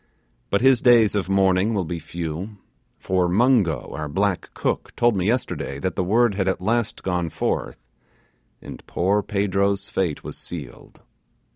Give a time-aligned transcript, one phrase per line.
[0.49, 2.57] But his days of mourning will be few
[2.97, 7.29] for Mungo, our black cook, told me yesterday that the word had at last gone
[7.29, 7.77] forth,
[8.63, 11.01] and poor Pedro's fate was sealed.